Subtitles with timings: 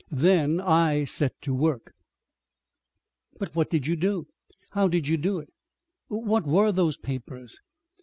[0.09, 1.93] Then I set to work."
[3.37, 4.25] "But what did you do?
[4.71, 5.53] How did you do it?
[6.07, 7.59] What were those papers?"